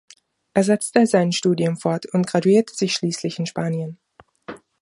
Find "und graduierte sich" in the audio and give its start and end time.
2.07-2.93